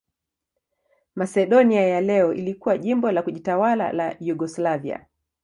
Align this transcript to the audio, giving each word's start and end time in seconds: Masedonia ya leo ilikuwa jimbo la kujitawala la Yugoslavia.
Masedonia 1.15 1.87
ya 1.87 2.01
leo 2.01 2.33
ilikuwa 2.33 2.77
jimbo 2.77 3.11
la 3.11 3.21
kujitawala 3.23 3.91
la 3.93 4.15
Yugoslavia. 4.19 5.05